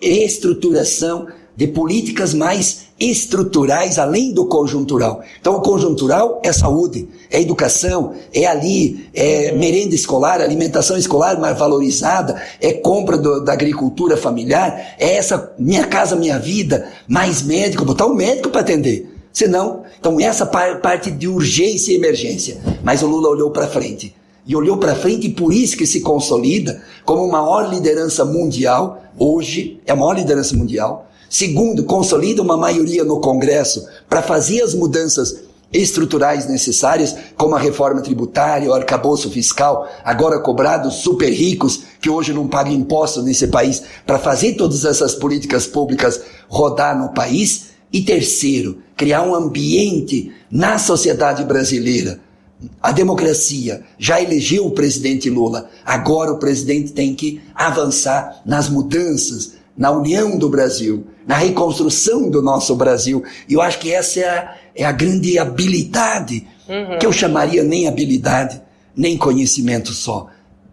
estruturação 0.00 1.26
de 1.56 1.66
políticas 1.66 2.32
mais 2.32 2.82
estruturais 3.00 3.98
além 3.98 4.32
do 4.32 4.46
conjuntural. 4.46 5.22
Então, 5.40 5.56
o 5.56 5.60
conjuntural 5.60 6.40
é 6.44 6.52
saúde, 6.52 7.08
é 7.28 7.40
educação, 7.40 8.14
é 8.32 8.46
ali, 8.46 9.08
é 9.12 9.50
merenda 9.50 9.94
escolar, 9.94 10.40
alimentação 10.40 10.96
escolar 10.96 11.40
mais 11.40 11.58
valorizada, 11.58 12.40
é 12.60 12.74
compra 12.74 13.18
do, 13.18 13.44
da 13.44 13.52
agricultura 13.52 14.16
familiar, 14.16 14.94
é 15.00 15.16
essa 15.16 15.52
minha 15.58 15.84
casa, 15.88 16.14
minha 16.14 16.38
vida, 16.38 16.86
mais 17.08 17.42
médico, 17.42 17.84
botar 17.84 18.06
um 18.06 18.14
médico 18.14 18.50
para 18.50 18.60
atender. 18.60 19.09
Senão, 19.32 19.84
então 19.98 20.20
essa 20.20 20.44
parte 20.44 21.10
de 21.10 21.28
urgência 21.28 21.92
e 21.92 21.96
emergência. 21.96 22.60
Mas 22.82 23.02
o 23.02 23.06
Lula 23.06 23.28
olhou 23.28 23.50
para 23.50 23.66
frente. 23.66 24.14
E 24.46 24.56
olhou 24.56 24.78
para 24.78 24.94
frente 24.94 25.26
e 25.28 25.32
por 25.32 25.52
isso 25.52 25.76
que 25.76 25.86
se 25.86 26.00
consolida 26.00 26.82
como 27.04 27.24
a 27.24 27.28
maior 27.28 27.72
liderança 27.72 28.24
mundial. 28.24 29.02
Hoje 29.18 29.80
é 29.86 29.92
a 29.92 29.96
maior 29.96 30.14
liderança 30.14 30.56
mundial. 30.56 31.08
Segundo, 31.28 31.84
consolida 31.84 32.42
uma 32.42 32.56
maioria 32.56 33.04
no 33.04 33.20
Congresso 33.20 33.86
para 34.08 34.20
fazer 34.20 34.62
as 34.62 34.74
mudanças 34.74 35.42
estruturais 35.72 36.48
necessárias, 36.48 37.14
como 37.36 37.54
a 37.54 37.58
reforma 37.58 38.00
tributária, 38.00 38.68
o 38.68 38.74
arcabouço 38.74 39.30
fiscal, 39.30 39.88
agora 40.04 40.40
cobrado 40.40 40.90
super 40.90 41.30
ricos 41.30 41.82
que 42.00 42.10
hoje 42.10 42.32
não 42.32 42.48
pagam 42.48 42.72
impostos 42.72 43.24
nesse 43.24 43.46
país, 43.46 43.82
para 44.04 44.18
fazer 44.18 44.54
todas 44.54 44.84
essas 44.84 45.14
políticas 45.14 45.66
públicas 45.66 46.20
rodar 46.48 46.98
no 46.98 47.14
país. 47.14 47.70
E 47.92 48.02
terceiro, 48.02 48.78
criar 49.00 49.22
um 49.22 49.34
ambiente 49.34 50.30
na 50.50 50.76
sociedade 50.76 51.42
brasileira. 51.42 52.20
A 52.82 52.92
democracia 52.92 53.82
já 53.98 54.20
elegeu 54.20 54.66
o 54.66 54.72
presidente 54.72 55.30
Lula. 55.30 55.70
Agora 55.86 56.32
o 56.32 56.38
presidente 56.38 56.92
tem 56.92 57.14
que 57.14 57.40
avançar 57.54 58.42
nas 58.44 58.68
mudanças, 58.68 59.54
na 59.74 59.90
união 59.90 60.36
do 60.36 60.50
Brasil, 60.50 61.06
na 61.26 61.34
reconstrução 61.34 62.28
do 62.28 62.42
nosso 62.42 62.76
Brasil. 62.76 63.24
E 63.48 63.54
eu 63.54 63.62
acho 63.62 63.78
que 63.78 63.90
essa 63.90 64.20
é 64.20 64.28
a, 64.28 64.56
é 64.76 64.84
a 64.84 64.92
grande 64.92 65.38
habilidade, 65.38 66.46
uhum. 66.68 66.98
que 66.98 67.06
eu 67.06 67.12
chamaria 67.12 67.64
nem 67.64 67.88
habilidade, 67.88 68.60
nem 68.94 69.16
conhecimento 69.16 69.94
só. 69.94 70.26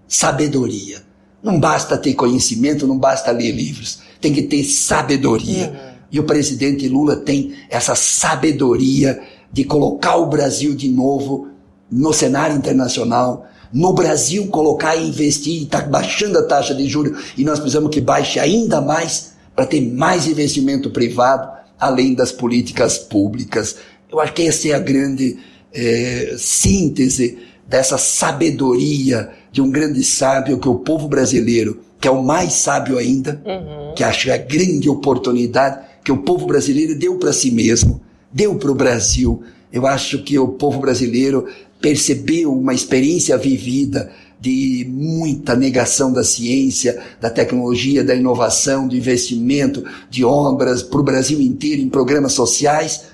Sabedoria. 0.05 1.01
Não 1.41 1.57
basta 1.57 1.97
ter 1.97 2.13
conhecimento, 2.13 2.85
não 2.85 2.97
basta 2.97 3.31
ler 3.31 3.51
livros. 3.51 3.99
Tem 4.19 4.33
que 4.33 4.41
ter 4.41 4.65
sabedoria. 4.65 5.67
Uhum. 5.67 5.86
E 6.11 6.19
o 6.19 6.23
presidente 6.23 6.87
Lula 6.87 7.15
tem 7.17 7.53
essa 7.69 7.95
sabedoria 7.95 9.19
de 9.51 9.63
colocar 9.63 10.17
o 10.17 10.27
Brasil 10.27 10.75
de 10.75 10.89
novo 10.89 11.47
no 11.91 12.13
cenário 12.13 12.55
internacional, 12.55 13.45
no 13.71 13.93
Brasil 13.93 14.47
colocar 14.47 14.95
e 14.95 15.07
investir, 15.07 15.63
está 15.63 15.81
baixando 15.81 16.37
a 16.37 16.43
taxa 16.43 16.73
de 16.73 16.87
juros 16.87 17.33
e 17.37 17.43
nós 17.43 17.59
precisamos 17.59 17.89
que 17.91 18.01
baixe 18.01 18.39
ainda 18.39 18.79
mais 18.81 19.33
para 19.55 19.65
ter 19.65 19.81
mais 19.81 20.27
investimento 20.27 20.89
privado, 20.89 21.49
além 21.79 22.13
das 22.13 22.31
políticas 22.31 22.97
públicas. 22.97 23.75
Eu 24.11 24.19
acho 24.19 24.33
que 24.33 24.43
essa 24.43 24.69
é 24.69 24.73
a 24.73 24.79
grande 24.79 25.37
é, 25.73 26.35
síntese 26.37 27.37
dessa 27.67 27.97
sabedoria 27.97 29.31
de 29.51 29.61
um 29.61 29.69
grande 29.69 30.03
sábio 30.03 30.59
que 30.59 30.69
o 30.69 30.75
povo 30.75 31.07
brasileiro, 31.07 31.81
que 31.99 32.07
é 32.07 32.11
o 32.11 32.23
mais 32.23 32.53
sábio 32.53 32.97
ainda, 32.97 33.41
uhum. 33.45 33.93
que 33.95 34.03
acha 34.03 34.33
a 34.33 34.37
grande 34.37 34.89
oportunidade 34.89 35.86
que 36.07 36.11
o 36.13 36.19
povo 36.19 36.47
brasileiro 36.47 36.97
deu 36.97 37.17
para 37.17 37.33
si 37.33 37.51
mesmo, 37.51 37.99
deu 38.31 38.55
para 38.55 38.71
o 38.71 38.75
Brasil. 38.75 39.43
Eu 39.73 39.85
acho 39.85 40.23
que 40.23 40.39
o 40.39 40.47
povo 40.47 40.79
brasileiro 40.79 41.45
percebeu 41.81 42.57
uma 42.57 42.73
experiência 42.73 43.37
vivida 43.37 44.09
de 44.39 44.87
muita 44.89 45.53
negação 45.53 46.13
da 46.13 46.23
ciência, 46.23 46.97
da 47.19 47.29
tecnologia, 47.29 48.05
da 48.05 48.15
inovação, 48.15 48.87
do 48.87 48.95
investimento, 48.95 49.83
de 50.09 50.23
obras 50.23 50.81
para 50.81 51.01
o 51.01 51.03
Brasil 51.03 51.41
inteiro 51.41 51.81
em 51.81 51.89
programas 51.89 52.31
sociais, 52.31 53.07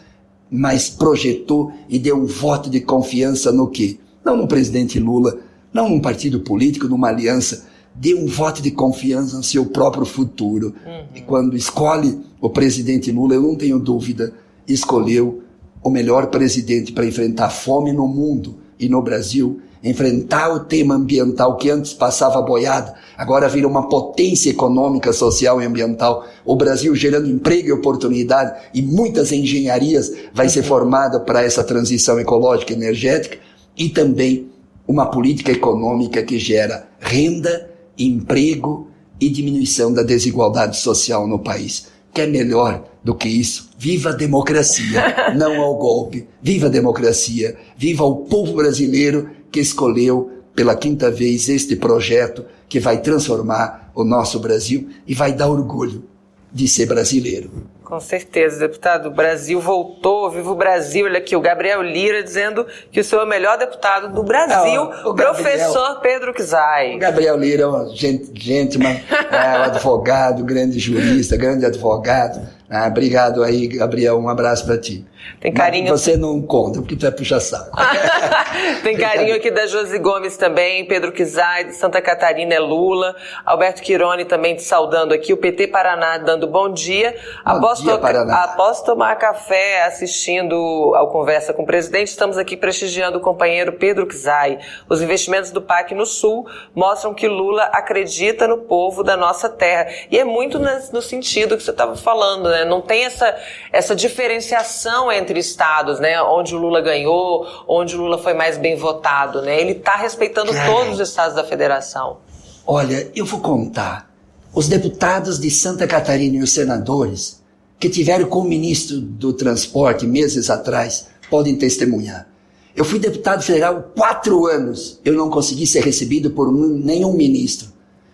mas 0.52 0.88
projetou 0.88 1.74
e 1.90 1.98
deu 1.98 2.16
um 2.16 2.28
voto 2.28 2.70
de 2.70 2.80
confiança 2.80 3.52
no 3.52 3.72
quê? 3.72 3.98
Não 4.24 4.38
no 4.38 4.48
presidente 4.48 5.00
Lula, 5.00 5.40
não 5.74 5.90
num 5.90 6.00
partido 6.00 6.42
político, 6.42 6.88
numa 6.88 7.08
aliança, 7.08 7.66
dê 7.96 8.14
um 8.14 8.26
voto 8.26 8.62
de 8.62 8.72
confiança 8.72 9.38
no 9.38 9.44
seu 9.44 9.66
próprio 9.66 10.06
futuro. 10.06 10.74
Uhum. 10.86 11.04
E 11.16 11.22
quando 11.22 11.56
escolhe 11.56 12.20
o 12.42 12.50
presidente 12.50 13.12
Lula, 13.12 13.36
eu 13.36 13.42
não 13.42 13.56
tenho 13.56 13.80
dúvida, 13.80 14.34
escolheu 14.68 15.44
o 15.84 15.90
melhor 15.90 16.28
presidente 16.28 16.92
para 16.92 17.06
enfrentar 17.06 17.46
a 17.46 17.50
fome 17.50 17.92
no 17.92 18.08
mundo 18.08 18.56
e 18.80 18.88
no 18.88 19.02
Brasil, 19.02 19.60
enfrentar 19.84 20.50
o 20.54 20.62
tema 20.62 20.96
ambiental 20.96 21.58
que 21.58 21.70
antes 21.70 21.94
passava 21.94 22.42
boiada, 22.42 22.96
agora 23.18 23.50
vira 23.50 23.68
uma 23.68 23.90
potência 23.90 24.50
econômica, 24.50 25.12
social 25.12 25.62
e 25.62 25.66
ambiental. 25.66 26.26
O 26.46 26.56
Brasil 26.56 26.96
gerando 26.96 27.30
emprego 27.30 27.68
e 27.68 27.72
oportunidade 27.74 28.62
e 28.74 28.82
muitas 28.82 29.34
engenharias 29.34 30.12
vai 30.34 30.48
ser 30.48 30.64
formada 30.64 31.20
para 31.20 31.44
essa 31.44 31.64
transição 31.64 32.18
ecológica 32.18 32.72
e 32.72 32.76
energética 32.78 33.38
e 33.78 33.90
também 33.90 34.48
uma 34.88 35.06
política 35.06 35.52
econômica 35.52 36.24
que 36.24 36.40
gera 36.40 36.88
renda 37.00 37.73
emprego 37.98 38.88
e 39.20 39.30
diminuição 39.30 39.94
da 39.94 40.04
desigualdade 40.04 40.78
social 40.78 41.28
no 41.28 41.40
país. 41.40 41.88
Quer 42.14 42.28
melhor 42.28 42.84
do 43.04 43.16
que 43.16 43.28
isso? 43.28 43.70
Viva 43.78 44.10
a 44.10 44.14
democracia, 44.14 45.34
não 45.36 45.62
ao 45.62 45.76
golpe. 45.76 46.28
Viva 46.42 46.68
a 46.68 46.70
democracia, 46.70 47.58
viva 47.78 48.04
o 48.04 48.18
povo 48.18 48.54
brasileiro 48.54 49.30
que 49.52 49.60
escolheu 49.60 50.32
pela 50.56 50.76
quinta 50.76 51.10
vez 51.10 51.50
este 51.50 51.76
projeto 51.76 52.46
que 52.70 52.80
vai 52.80 53.02
transformar 53.02 53.92
o 53.96 54.04
nosso 54.04 54.40
Brasil 54.40 54.90
e 55.08 55.14
vai 55.14 55.34
dar 55.34 55.50
orgulho 55.50 56.04
de 56.52 56.68
ser 56.68 56.86
brasileiro. 56.86 57.50
Com 57.84 58.00
certeza, 58.00 58.60
deputado. 58.60 59.08
O 59.08 59.12
Brasil 59.12 59.60
voltou, 59.60 60.30
viva 60.32 60.50
o 60.50 60.56
Brasil. 60.56 61.06
Olha 61.06 61.18
aqui, 61.18 61.36
o 61.36 61.42
Gabriel 61.42 61.82
Lira 61.82 62.24
dizendo 62.24 62.66
que 62.92 63.00
o 63.00 63.04
senhor 63.04 63.22
é 63.22 63.26
o 63.26 63.28
melhor 63.28 63.58
deputado 63.58 64.14
do 64.14 64.24
Brasil, 64.24 64.84
o, 65.06 65.14
professor 65.14 65.96
Gabriel, 65.96 66.02
Pedro 66.02 66.34
Kizai. 66.34 66.96
O 66.96 67.00
Gabriel 67.00 67.38
Lira 67.38 67.64
é 67.64 67.68
um 67.68 67.90
gente, 67.90 68.32
gente 68.34 68.78
é, 68.82 69.60
um 69.60 69.64
advogado, 69.64 70.44
grande 70.44 70.80
jurista, 70.80 71.36
grande 71.36 71.66
advogado. 71.66 72.42
Ah, 72.70 72.88
obrigado 72.88 73.44
aí, 73.44 73.68
Gabriel. 73.68 74.18
Um 74.18 74.28
abraço 74.28 74.66
para 74.66 74.78
ti. 74.80 75.06
Tem 75.40 75.54
carinho. 75.54 75.90
Mas 75.90 76.02
você 76.02 76.18
não 76.18 76.42
conta, 76.42 76.80
porque 76.80 76.96
tu 76.96 77.06
é 77.06 77.12
puxa-saco. 77.12 77.78
Tem 78.82 78.98
carinho 78.98 79.36
aqui 79.36 79.52
da 79.52 79.68
Josi 79.68 79.98
Gomes 80.00 80.38
também, 80.38 80.86
Pedro 80.86 81.12
Kizai, 81.12 81.66
de 81.66 81.76
Santa 81.76 82.02
Catarina 82.02 82.54
é 82.54 82.60
Lula, 82.60 83.16
Alberto 83.46 83.82
Quirone 83.82 84.26
também 84.26 84.56
te 84.56 84.64
saudando 84.64 85.14
aqui, 85.14 85.34
o 85.34 85.38
PT 85.38 85.68
Paraná 85.68 86.18
dando 86.18 86.48
bom 86.48 86.72
dia. 86.72 87.16
Bom 87.46 87.73
após, 87.82 87.82
dia, 87.82 87.98
Paraná. 87.98 88.44
após 88.44 88.82
tomar 88.82 89.16
café 89.16 89.84
assistindo 89.86 90.56
ao 90.96 91.10
Conversa 91.10 91.54
com 91.54 91.64
o 91.64 91.66
Presidente, 91.66 92.08
estamos 92.08 92.38
aqui 92.38 92.56
prestigiando 92.56 93.18
o 93.18 93.22
companheiro 93.22 93.74
Pedro 93.74 94.08
Kizai. 94.08 94.60
Os 94.90 95.02
investimentos 95.02 95.52
do 95.52 95.62
PAC 95.62 95.94
no 95.94 96.06
Sul 96.06 96.48
mostram 96.76 97.14
que 97.14 97.28
Lula 97.28 97.64
acredita 97.64 98.48
no 98.48 98.60
povo 98.60 99.04
da 99.04 99.18
nossa 99.18 99.50
terra. 99.50 99.92
E 100.10 100.18
é 100.18 100.24
muito 100.24 100.60
no 100.60 101.02
sentido 101.02 101.58
que 101.58 101.64
você 101.64 101.72
estava 101.72 101.96
falando, 101.96 102.50
né? 102.50 102.66
Não 102.66 102.82
tem 102.82 103.06
essa, 103.06 103.36
essa 103.72 103.96
diferenciação 103.96 105.12
entre 105.12 105.40
estados, 105.40 106.00
né? 106.00 106.22
Onde 106.22 106.56
o 106.56 106.58
Lula 106.58 106.82
ganhou, 106.82 107.48
onde 107.68 107.96
o 107.96 108.00
Lula 108.00 108.18
foi 108.18 108.34
mais 108.34 108.58
bem 108.58 108.76
votado, 108.76 109.42
né? 109.42 109.60
Ele 109.60 109.74
está 109.74 109.96
respeitando 109.96 110.52
todos 110.66 111.00
os 111.00 111.10
estados 111.10 111.36
da 111.36 111.44
federação. 111.44 112.18
Olha, 112.66 113.12
eu 113.16 113.26
vou 113.26 113.42
contar. 113.42 114.10
Os 114.54 114.68
deputados 114.68 115.40
de 115.40 115.50
Santa 115.50 115.88
Catarina 115.88 116.38
e 116.38 116.44
os 116.44 116.52
senadores 116.52 117.43
que 117.80 117.90
tiveram 117.90 118.28
com 118.28 118.40
o 118.40 118.48
ministro 118.48 119.00
do 119.00 119.34
transporte 119.34 120.08
meses 120.08 120.50
atrás 120.50 121.08
podem 121.30 121.56
testemunhar. 121.56 122.28
Eu 122.76 122.84
fui 122.84 122.98
deputado 122.98 123.44
federal 123.44 123.92
quatro 123.96 124.48
anos. 124.48 125.00
Eu 125.06 125.14
não 125.14 125.30
consegui 125.30 125.68
ser 125.68 125.84
recebido 125.84 126.32
por 126.32 126.52
nenhum 126.52 127.14
ministro. 127.14 127.68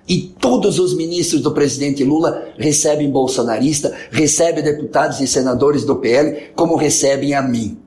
E 0.07 0.33
todos 0.39 0.79
os 0.79 0.95
ministros 0.95 1.41
do 1.41 1.53
presidente 1.53 2.03
Lula 2.03 2.49
recebem 2.57 3.11
bolsonarista, 3.11 3.95
recebem 4.09 4.63
deputados 4.63 5.21
e 5.21 5.27
senadores 5.27 5.85
do 5.85 5.97
PL, 5.97 6.51
como 6.55 6.75
recebem 6.75 7.35
a 7.35 7.41
mim. 7.41 7.77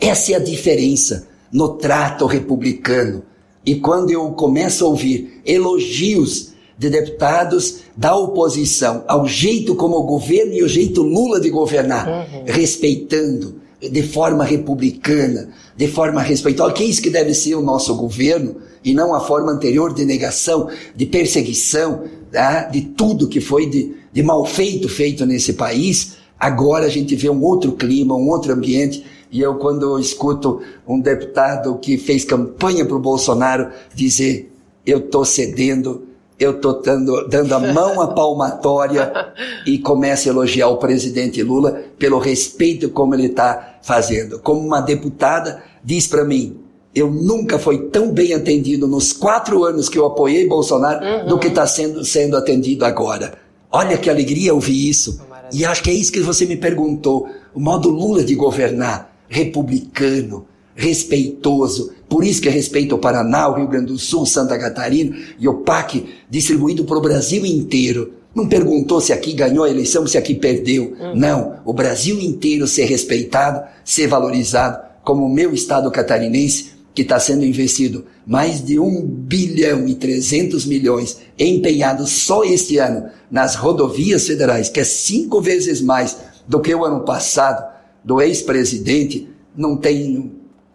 Essa 0.00 0.32
é 0.32 0.34
a 0.36 0.38
diferença 0.38 1.26
no 1.52 1.70
trato 1.70 2.24
republicano. 2.24 3.24
E 3.66 3.74
quando 3.74 4.10
eu 4.10 4.30
começo 4.30 4.84
a 4.84 4.88
ouvir 4.88 5.40
elogios 5.44 6.51
de 6.82 6.90
deputados 6.90 7.76
da 7.96 8.16
oposição 8.16 9.04
ao 9.06 9.28
jeito 9.28 9.76
como 9.76 9.96
o 9.96 10.02
governo 10.02 10.52
e 10.52 10.64
o 10.64 10.68
jeito 10.68 11.00
Lula 11.00 11.40
de 11.40 11.48
governar, 11.48 12.08
uhum. 12.08 12.42
respeitando 12.44 13.62
de 13.80 14.02
forma 14.02 14.42
republicana, 14.42 15.50
de 15.76 15.86
forma 15.86 16.20
respeitosa, 16.20 16.72
que 16.72 16.82
é 16.82 16.86
isso 16.86 17.00
que 17.00 17.10
deve 17.10 17.34
ser 17.34 17.54
o 17.54 17.62
nosso 17.62 17.94
governo, 17.94 18.56
e 18.84 18.92
não 18.92 19.14
a 19.14 19.20
forma 19.20 19.52
anterior 19.52 19.94
de 19.94 20.04
negação, 20.04 20.68
de 20.94 21.06
perseguição, 21.06 22.02
tá? 22.32 22.64
de 22.64 22.80
tudo 22.80 23.28
que 23.28 23.40
foi 23.40 23.66
de, 23.66 23.94
de 24.12 24.22
mal 24.24 24.44
feito 24.44 24.88
feito 24.88 25.24
nesse 25.24 25.52
país. 25.52 26.16
Agora 26.38 26.86
a 26.86 26.88
gente 26.88 27.14
vê 27.14 27.30
um 27.30 27.44
outro 27.44 27.72
clima, 27.72 28.16
um 28.16 28.28
outro 28.28 28.52
ambiente. 28.52 29.04
E 29.30 29.40
eu, 29.40 29.54
quando 29.54 30.00
escuto 30.00 30.60
um 30.86 31.00
deputado 31.00 31.78
que 31.78 31.96
fez 31.96 32.24
campanha 32.24 32.84
para 32.84 32.96
o 32.96 33.00
Bolsonaro 33.00 33.68
dizer: 33.94 34.52
eu 34.84 34.98
estou 34.98 35.24
cedendo, 35.24 36.11
eu 36.42 36.52
estou 36.52 36.82
dando, 36.82 37.28
dando 37.28 37.54
a 37.54 37.58
mão 37.58 38.00
à 38.00 38.08
palmatória 38.08 39.12
e 39.66 39.78
começo 39.78 40.28
a 40.28 40.32
elogiar 40.32 40.68
o 40.68 40.76
presidente 40.76 41.42
Lula 41.42 41.82
pelo 41.98 42.18
respeito 42.18 42.90
como 42.90 43.14
ele 43.14 43.26
está 43.26 43.78
fazendo. 43.82 44.38
Como 44.38 44.60
uma 44.60 44.80
deputada 44.80 45.62
diz 45.84 46.06
para 46.06 46.24
mim: 46.24 46.56
eu 46.94 47.10
nunca 47.10 47.58
fui 47.58 47.78
tão 47.88 48.10
bem 48.10 48.34
atendido 48.34 48.86
nos 48.86 49.12
quatro 49.12 49.64
anos 49.64 49.88
que 49.88 49.98
eu 49.98 50.04
apoiei 50.04 50.46
Bolsonaro 50.46 51.04
uhum. 51.04 51.26
do 51.26 51.38
que 51.38 51.48
está 51.48 51.66
sendo, 51.66 52.04
sendo 52.04 52.36
atendido 52.36 52.84
agora. 52.84 53.34
Olha 53.70 53.96
que 53.96 54.10
alegria 54.10 54.52
ouvir 54.52 54.88
isso. 54.88 55.20
E 55.52 55.64
acho 55.64 55.82
que 55.82 55.90
é 55.90 55.94
isso 55.94 56.12
que 56.12 56.20
você 56.20 56.44
me 56.44 56.56
perguntou. 56.56 57.28
O 57.54 57.60
modo 57.60 57.88
Lula 57.88 58.24
de 58.24 58.34
governar, 58.34 59.14
republicano, 59.28 60.46
respeitoso. 60.74 61.92
Por 62.08 62.24
isso 62.24 62.42
que 62.42 62.48
respeita 62.48 62.94
o 62.94 62.98
Paraná, 62.98 63.48
o 63.48 63.54
Rio 63.54 63.68
Grande 63.68 63.86
do 63.86 63.98
Sul, 63.98 64.26
Santa 64.26 64.58
Catarina 64.58 65.16
e 65.38 65.48
o 65.48 65.58
PAC 65.58 66.04
distribuído 66.28 66.84
para 66.84 66.98
o 66.98 67.02
Brasil 67.02 67.44
inteiro. 67.46 68.12
Não 68.34 68.48
perguntou 68.48 69.00
se 69.00 69.12
aqui 69.12 69.32
ganhou 69.32 69.64
a 69.64 69.70
eleição, 69.70 70.06
se 70.06 70.16
aqui 70.16 70.34
perdeu. 70.34 70.94
Uhum. 70.98 71.16
Não. 71.16 71.60
O 71.64 71.72
Brasil 71.72 72.18
inteiro 72.20 72.66
ser 72.66 72.84
respeitado, 72.84 73.62
ser 73.84 74.06
valorizado, 74.06 74.78
como 75.04 75.26
o 75.26 75.32
meu 75.32 75.52
estado 75.52 75.90
catarinense 75.90 76.72
que 76.94 77.02
está 77.02 77.18
sendo 77.18 77.44
investido 77.44 78.04
mais 78.26 78.64
de 78.64 78.78
1 78.78 79.02
bilhão 79.06 79.88
e 79.88 79.94
300 79.94 80.66
milhões 80.66 81.18
empenhados 81.38 82.10
só 82.10 82.44
este 82.44 82.78
ano 82.78 83.08
nas 83.30 83.54
rodovias 83.54 84.26
federais, 84.26 84.68
que 84.68 84.80
é 84.80 84.84
cinco 84.84 85.40
vezes 85.40 85.80
mais 85.80 86.18
do 86.46 86.60
que 86.60 86.74
o 86.74 86.84
ano 86.84 87.00
passado 87.00 87.72
do 88.04 88.20
ex-presidente, 88.20 89.28
não 89.56 89.76
tem 89.76 90.32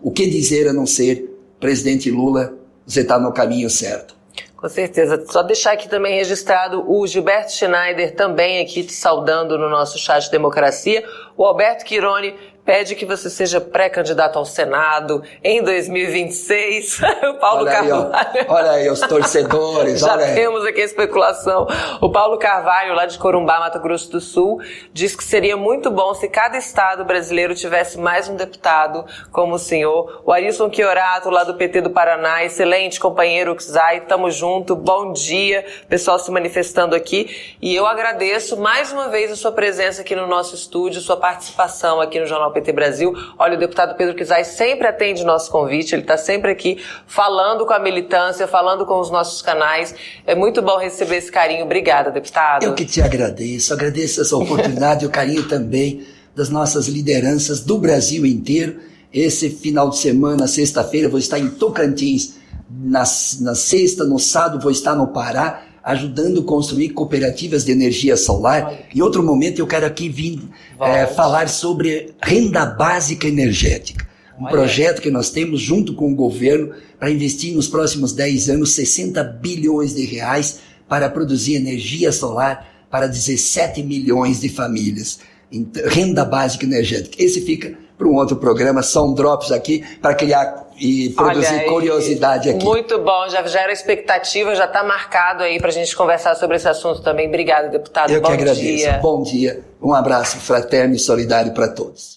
o 0.08 0.12
que 0.12 0.26
dizer 0.26 0.70
a 0.70 0.74
não 0.74 0.86
ser, 0.86 1.38
presidente 1.60 2.10
Lula, 2.10 2.58
você 2.86 3.02
está 3.02 3.20
no 3.20 3.34
caminho 3.34 3.70
certo. 3.70 4.16
Com 4.56 4.70
certeza. 4.70 5.26
Só 5.30 5.44
deixar 5.44 5.74
aqui 5.74 5.90
também 5.90 6.16
registrado 6.16 6.90
o 6.90 7.06
Gilberto 7.06 7.52
Schneider 7.52 8.16
também 8.16 8.62
aqui 8.62 8.86
te 8.86 8.94
saudando 8.94 9.58
no 9.58 9.70
nosso 9.70 10.00
chat 10.00 10.24
de 10.24 10.32
democracia, 10.32 11.04
o 11.36 11.44
Alberto 11.44 11.84
Quirone 11.84 12.34
pede 12.68 12.96
que 12.96 13.06
você 13.06 13.30
seja 13.30 13.62
pré-candidato 13.62 14.38
ao 14.38 14.44
Senado 14.44 15.24
em 15.42 15.64
2026. 15.64 17.00
o 17.32 17.34
Paulo 17.36 17.62
olha 17.62 17.72
Carvalho. 17.72 18.12
Aí, 18.14 18.46
olha 18.50 18.72
aí, 18.72 18.90
os 18.90 19.00
torcedores. 19.00 20.02
Já 20.04 20.18
temos 20.18 20.66
aqui 20.66 20.82
a 20.82 20.84
especulação. 20.84 21.66
O 22.02 22.12
Paulo 22.12 22.38
Carvalho, 22.38 22.94
lá 22.94 23.06
de 23.06 23.18
Corumbá, 23.18 23.62
Mato 23.62 23.80
Grosso 23.80 24.12
do 24.12 24.20
Sul, 24.20 24.60
diz 24.92 25.16
que 25.16 25.24
seria 25.24 25.56
muito 25.56 25.90
bom 25.90 26.14
se 26.14 26.28
cada 26.28 26.58
estado 26.58 27.06
brasileiro 27.06 27.56
tivesse 27.56 27.98
mais 27.98 28.28
um 28.28 28.36
deputado 28.36 29.06
como 29.32 29.56
o 29.56 29.60
senhor. 29.60 30.22
O 30.26 30.34
Arilson 30.34 30.70
Chiorato, 30.70 31.30
lá 31.30 31.46
do 31.46 31.54
PT 31.54 31.80
do 31.80 31.92
Paraná, 31.92 32.44
excelente 32.44 33.00
companheiro 33.00 33.56
Xai, 33.58 34.02
tamo 34.02 34.30
junto, 34.30 34.76
bom 34.76 35.14
dia. 35.14 35.66
Pessoal 35.88 36.20
se 36.20 36.30
manifestando 36.30 36.98
aqui. 36.98 37.56
E 37.62 37.74
eu 37.74 37.86
agradeço 37.86 38.58
mais 38.58 38.92
uma 38.92 39.08
vez 39.08 39.32
a 39.32 39.38
sua 39.38 39.54
presença 39.54 40.02
aqui 40.02 40.18
no 40.18 40.28
nosso 40.28 40.54
estúdio, 40.54 41.00
sua 41.00 41.16
participação 41.16 42.02
aqui 42.02 42.20
no 42.20 42.26
Jornal 42.26 42.57
PT 42.58 42.72
Brasil. 42.72 43.14
Olha, 43.38 43.56
o 43.56 43.60
deputado 43.60 43.96
Pedro 43.96 44.16
Kizai 44.16 44.44
sempre 44.44 44.88
atende 44.88 45.24
nosso 45.24 45.52
convite, 45.52 45.94
ele 45.94 46.02
está 46.02 46.18
sempre 46.18 46.52
aqui 46.52 46.82
falando 47.06 47.66
com 47.66 47.74
a 47.74 47.80
militância, 47.80 48.48
falando 48.48 48.86
com 48.86 49.00
os 49.00 49.12
nossos 49.12 49.42
canais. 49.42 49.94
É 50.26 50.34
muito 50.34 50.62
bom 50.62 50.78
receber 50.78 51.18
esse 51.18 51.32
carinho. 51.32 51.66
Obrigada, 51.66 52.10
deputado. 52.10 52.64
Eu 52.64 52.74
que 52.74 52.86
te 52.86 53.02
agradeço, 53.02 53.74
agradeço 53.74 54.22
essa 54.22 54.36
oportunidade 54.36 55.06
e 55.06 55.08
o 55.08 55.12
carinho 55.12 55.48
também 55.48 56.06
das 56.36 56.50
nossas 56.50 56.88
lideranças 56.88 57.62
do 57.62 57.78
Brasil 57.78 58.26
inteiro. 58.26 58.80
Esse 59.14 59.50
final 59.50 59.90
de 59.90 59.98
semana, 59.98 60.48
sexta-feira, 60.48 61.10
vou 61.10 61.20
estar 61.20 61.40
em 61.40 61.50
Tocantins. 61.50 62.38
Na, 62.70 63.04
na 63.40 63.56
sexta, 63.56 64.04
no 64.04 64.20
sábado, 64.20 64.60
vou 64.60 64.72
estar 64.72 64.94
no 64.94 65.08
Pará 65.08 65.67
ajudando 65.88 66.42
a 66.42 66.44
construir 66.44 66.90
cooperativas 66.90 67.64
de 67.64 67.72
energia 67.72 68.18
solar. 68.18 68.78
Em 68.94 69.02
outro 69.02 69.24
momento, 69.24 69.60
eu 69.60 69.66
quero 69.66 69.86
aqui 69.86 70.10
vir 70.10 70.42
é, 70.82 71.06
falar 71.08 71.48
sobre 71.48 72.14
renda 72.22 72.66
básica 72.66 73.26
energética. 73.26 74.06
Um 74.38 74.44
Olha. 74.44 74.52
projeto 74.52 75.02
que 75.02 75.10
nós 75.10 75.30
temos 75.30 75.62
junto 75.62 75.96
com 75.96 76.12
o 76.12 76.16
governo 76.16 76.74
para 77.00 77.10
investir 77.10 77.56
nos 77.56 77.70
próximos 77.70 78.12
10 78.12 78.50
anos 78.50 78.74
60 78.74 79.24
bilhões 79.24 79.96
de 79.96 80.06
reais 80.06 80.60
para 80.90 81.10
produzir 81.10 81.56
energia 81.56 82.12
solar 82.12 82.68
para 82.92 83.08
17 83.08 83.82
milhões 83.82 84.42
de 84.42 84.50
famílias. 84.50 85.20
Então, 85.50 85.84
renda 85.88 86.26
básica 86.26 86.66
energética. 86.66 87.16
Esse 87.18 87.40
fica 87.40 87.78
para 87.98 88.08
um 88.08 88.16
outro 88.16 88.36
programa, 88.36 88.84
são 88.84 89.14
drops 89.14 89.52
aqui 89.52 89.84
para 90.02 90.14
criar 90.14 90.68
e 90.80 91.10
produzir 91.10 91.56
Olha, 91.56 91.70
curiosidade 91.70 92.50
aqui. 92.50 92.64
Muito 92.64 93.00
bom, 93.00 93.28
já 93.30 93.46
gera 93.48 93.72
expectativa, 93.72 94.54
já 94.56 94.66
está 94.66 94.84
marcado 94.84 95.44
aí 95.44 95.58
para 95.60 95.70
a 95.70 95.74
gente 95.74 95.96
conversar 95.96 96.36
sobre 96.36 96.58
esse 96.58 96.68
assunto 96.68 97.02
também. 97.02 97.28
Obrigada, 97.28 97.68
deputado. 97.70 98.12
Eu 98.12 98.22
bom 98.22 98.28
que 98.28 98.34
agradeço. 98.34 98.62
Dia. 98.62 99.00
Bom 99.02 99.24
dia, 99.24 99.62
um 99.82 99.94
abraço 99.94 100.38
fraterno 100.38 100.96
e 100.96 101.00
solidário 101.00 101.52
para 101.54 101.68
todos. 101.68 102.16